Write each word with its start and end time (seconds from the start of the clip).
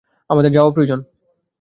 আমাদের 0.29 0.51
যাওয়া 0.51 0.71
প্রয়োজন! 0.71 0.99